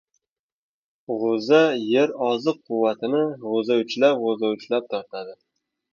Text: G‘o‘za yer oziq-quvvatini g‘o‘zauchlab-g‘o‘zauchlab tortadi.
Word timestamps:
G‘o‘za 1.09 1.59
yer 1.91 2.15
oziq-quvvatini 2.29 3.23
g‘o‘zauchlab-g‘o‘zauchlab 3.45 4.93
tortadi. 4.95 5.41